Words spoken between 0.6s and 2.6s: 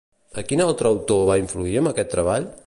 altre autor va influir amb aquest treball?